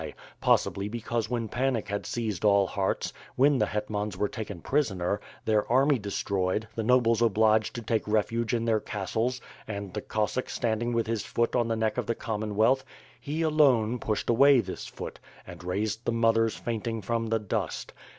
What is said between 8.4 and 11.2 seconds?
in their castles, and the Cossack standing with